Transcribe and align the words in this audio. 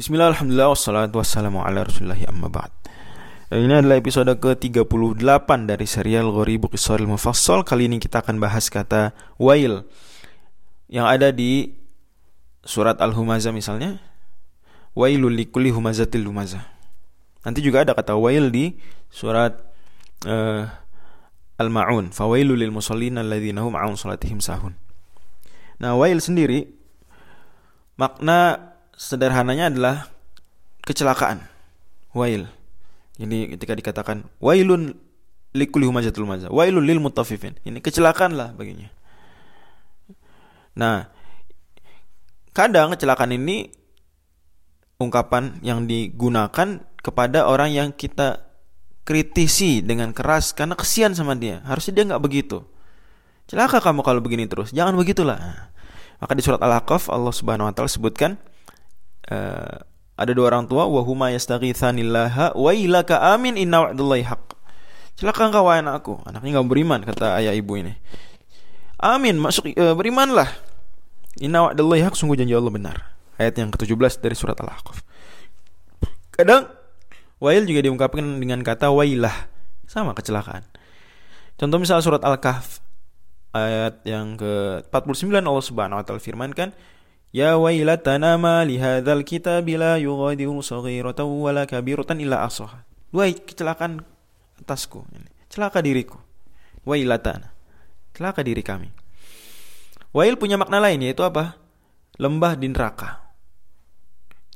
Bismillah, 0.00 0.32
Alhamdulillah, 0.32 0.72
Ini 3.52 3.74
adalah 3.84 4.00
episode 4.00 4.32
ke-38 4.32 5.48
dari 5.68 5.84
serial 5.84 6.32
Ghoribu 6.32 6.72
Qisaril 6.72 7.04
Mufassal. 7.04 7.68
Kali 7.68 7.84
ini 7.84 8.00
kita 8.00 8.24
akan 8.24 8.40
bahas 8.40 8.72
kata 8.72 9.12
wail 9.36 9.84
Yang 10.88 11.04
ada 11.04 11.28
di 11.36 11.76
surat 12.64 12.96
Al-Humazah 12.96 13.52
misalnya. 13.52 14.00
Wailul 14.96 15.36
likulli 15.36 15.68
humazatil 15.68 16.24
humazah 16.24 16.64
Nanti 17.44 17.60
juga 17.60 17.84
ada 17.84 17.92
kata 17.92 18.16
wail 18.16 18.48
di 18.48 18.80
surat 19.12 19.52
uh, 20.24 20.64
Al-Ma'un. 21.60 22.08
Fawailul 22.08 22.56
lil 22.56 22.72
musallin 22.72 23.20
alladhina 23.20 23.60
hum 23.60 23.76
an 23.76 24.00
salatihim 24.00 24.40
sahun. 24.40 24.72
Nah 25.76 25.92
wail 25.92 26.24
sendiri 26.24 26.72
Makna 28.00 28.69
sederhananya 29.00 29.72
adalah 29.72 30.12
kecelakaan. 30.84 31.40
Wail. 32.12 32.44
Jadi 33.16 33.56
ketika 33.56 33.72
dikatakan 33.72 34.28
wailun 34.44 34.92
likulli 35.56 35.88
humazatul 35.88 36.28
maza, 36.28 36.52
wailun 36.52 36.84
lil 36.84 37.00
mutaffifin. 37.00 37.56
Ini 37.64 37.80
kecelakaan 37.80 38.36
lah 38.36 38.52
baginya. 38.52 38.92
Nah, 40.76 41.08
kadang 42.52 42.92
kecelakaan 42.92 43.32
ini 43.32 43.72
ungkapan 45.00 45.64
yang 45.64 45.88
digunakan 45.88 46.84
kepada 47.00 47.48
orang 47.48 47.72
yang 47.72 47.88
kita 47.96 48.44
kritisi 49.08 49.80
dengan 49.80 50.12
keras 50.12 50.52
karena 50.52 50.76
kesian 50.76 51.16
sama 51.16 51.32
dia. 51.32 51.64
Harusnya 51.64 51.96
dia 51.96 52.04
nggak 52.04 52.22
begitu. 52.22 52.62
Celaka 53.48 53.80
kamu 53.80 54.04
kalau 54.04 54.20
begini 54.22 54.46
terus. 54.46 54.70
Jangan 54.70 54.94
begitulah. 54.94 55.72
Maka 56.20 56.32
di 56.36 56.44
surat 56.44 56.60
Al-Ahqaf 56.60 57.08
Allah 57.08 57.32
Subhanahu 57.32 57.66
wa 57.66 57.72
taala 57.72 57.88
sebutkan 57.88 58.36
uh, 59.30 59.86
ada 60.20 60.32
dua 60.36 60.52
orang 60.52 60.68
tua 60.68 60.84
wahuma 60.84 61.32
yastaghitsanillaha 61.32 62.52
wa 62.52 62.70
ilaka 62.76 63.32
amin 63.32 63.56
inna 63.56 63.88
wa'dallahi 63.88 64.24
haq. 64.28 64.44
Celaka 65.16 65.48
engkau 65.48 65.64
wahai 65.64 65.80
anakku. 65.80 66.20
Anaknya 66.28 66.60
enggak 66.60 66.68
beriman 66.68 67.00
kata 67.06 67.40
ayah 67.40 67.56
ibu 67.56 67.78
ini. 67.80 67.96
Amin, 69.00 69.40
masuk 69.40 69.72
uh, 69.80 69.96
berimanlah. 69.96 70.50
Inna 71.40 71.70
wa'dallahi 71.72 72.04
haq 72.04 72.14
sungguh 72.18 72.36
janji 72.36 72.52
Allah 72.52 72.68
benar. 72.68 72.96
Ayat 73.40 73.56
yang 73.56 73.72
ke-17 73.72 74.20
dari 74.20 74.36
surat 74.36 74.60
Al-Ahqaf. 74.60 75.00
Kadang 76.36 76.68
wail 77.40 77.64
juga 77.64 77.80
diungkapkan 77.80 78.20
dengan 78.36 78.60
kata 78.60 78.92
wailah, 78.92 79.48
sama 79.88 80.12
kecelakaan. 80.12 80.68
Contoh 81.56 81.76
misal 81.80 82.00
surat 82.04 82.20
Al-Kahf 82.20 82.80
ayat 83.52 84.00
yang 84.06 84.38
ke-49 84.38 85.44
Allah 85.44 85.64
Subhanahu 85.64 85.98
wa 86.00 86.04
taala 86.06 86.22
firmankan 86.22 86.70
Ya 87.30 87.54
wailatana 87.54 88.34
ma 88.34 88.66
li 88.66 88.74
hadzal 88.82 89.22
kitabi 89.22 89.78
la 89.78 89.94
yughadiru 90.02 90.58
saghiratan 90.66 91.30
wala 91.30 91.62
kabiratan 91.62 92.18
illa 92.18 92.42
ahsaha. 92.42 92.82
Wahai 93.14 93.38
kecelakaan 93.38 94.02
atasku. 94.58 95.06
Celaka 95.46 95.78
diriku. 95.78 96.18
Wailatana. 96.82 97.54
Celaka 98.14 98.42
diri 98.42 98.66
kami. 98.66 98.90
Wail 100.10 100.34
punya 100.34 100.58
makna 100.58 100.82
lain 100.82 101.06
yaitu 101.06 101.22
apa? 101.22 101.54
Lembah 102.18 102.58
di 102.58 102.66
neraka. 102.66 103.30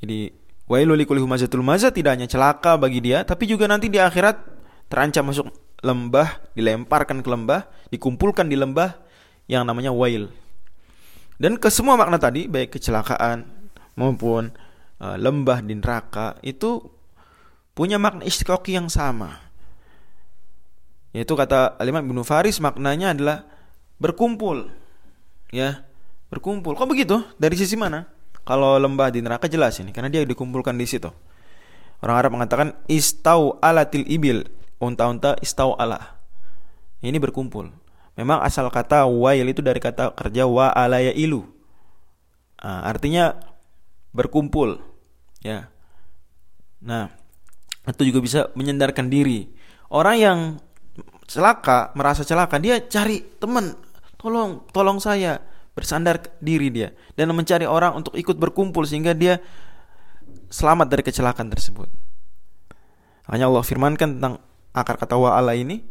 Jadi 0.02 0.34
wailul 0.66 0.98
likulli 0.98 1.22
humazatul 1.22 1.62
maza 1.62 1.94
tidak 1.94 2.18
hanya 2.18 2.26
celaka 2.26 2.74
bagi 2.74 2.98
dia 2.98 3.22
tapi 3.22 3.46
juga 3.46 3.70
nanti 3.70 3.86
di 3.86 4.02
akhirat 4.02 4.34
terancam 4.90 5.30
masuk 5.30 5.46
lembah, 5.84 6.42
dilemparkan 6.58 7.22
ke 7.22 7.28
lembah, 7.30 7.70
dikumpulkan 7.92 8.50
di 8.50 8.56
lembah 8.58 8.98
yang 9.46 9.62
namanya 9.62 9.94
wail. 9.94 10.32
Dan 11.34 11.58
ke 11.58 11.68
semua 11.68 11.98
makna 11.98 12.16
tadi, 12.16 12.46
baik 12.46 12.78
kecelakaan 12.78 13.44
maupun 13.98 14.54
uh, 15.02 15.16
lembah 15.18 15.62
di 15.62 15.74
neraka 15.74 16.38
itu 16.46 16.82
punya 17.74 17.98
makna 17.98 18.22
istiqoqi 18.22 18.78
yang 18.78 18.86
sama. 18.86 19.42
Yaitu 21.14 21.34
kata 21.38 21.78
Alimah 21.78 22.02
Ibnu 22.02 22.22
Faris 22.26 22.58
maknanya 22.58 23.14
adalah 23.14 23.46
berkumpul. 24.02 24.70
Ya, 25.54 25.86
berkumpul. 26.30 26.74
Kok 26.74 26.90
begitu? 26.90 27.22
Dari 27.38 27.54
sisi 27.54 27.78
mana? 27.78 28.10
Kalau 28.42 28.76
lembah 28.76 29.08
di 29.14 29.22
neraka 29.22 29.46
jelas 29.46 29.78
ini 29.78 29.94
karena 29.94 30.10
dia 30.10 30.26
dikumpulkan 30.26 30.74
di 30.74 30.86
situ. 30.86 31.08
Orang 32.02 32.16
Arab 32.20 32.30
mengatakan 32.36 32.76
istau 32.90 33.56
alatil 33.64 34.04
ibil, 34.04 34.44
unta-unta 34.82 35.38
istau 35.40 35.72
ala. 35.78 36.20
Ini 37.00 37.16
berkumpul. 37.16 37.83
Memang 38.14 38.42
asal 38.46 38.70
kata 38.70 39.10
wail 39.10 39.46
itu 39.50 39.58
dari 39.58 39.82
kata 39.82 40.14
kerja 40.14 40.46
wa 40.46 40.70
alaya 40.70 41.10
ilu. 41.10 41.42
Nah, 42.62 42.86
artinya 42.86 43.34
berkumpul. 44.14 44.78
Ya. 45.42 45.68
Nah, 46.78 47.10
itu 47.90 48.02
juga 48.08 48.20
bisa 48.22 48.40
menyandarkan 48.54 49.10
diri. 49.10 49.50
Orang 49.90 50.16
yang 50.16 50.38
celaka, 51.26 51.90
merasa 51.98 52.22
celaka, 52.22 52.62
dia 52.62 52.78
cari 52.86 53.20
teman, 53.42 53.74
tolong, 54.16 54.62
tolong 54.70 55.02
saya, 55.02 55.42
bersandar 55.74 56.22
diri 56.38 56.70
dia 56.70 56.94
dan 57.18 57.34
mencari 57.34 57.66
orang 57.66 57.98
untuk 57.98 58.14
ikut 58.14 58.38
berkumpul 58.38 58.86
sehingga 58.86 59.10
dia 59.10 59.42
selamat 60.48 60.86
dari 60.86 61.02
kecelakaan 61.02 61.50
tersebut. 61.50 61.90
Hanya 63.26 63.50
Allah 63.50 63.66
firmankan 63.66 64.18
tentang 64.18 64.38
akar 64.70 64.96
kata 65.02 65.18
wa 65.18 65.34
ala 65.34 65.58
ini 65.58 65.82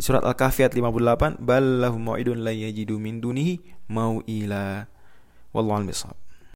surat 0.00 0.24
Al-Kahfi 0.24 0.64
ayat 0.64 0.74
58, 0.78 1.36
"Bal 1.42 1.84
lahum 1.84 2.00
mau'idun 2.00 2.40
la 2.40 2.54
yajidu 2.54 2.96
min 2.96 3.20
dunihi 3.20 3.60
mau'ila." 3.90 4.88
Wallahu 5.52 5.84
a'lam 5.84 6.21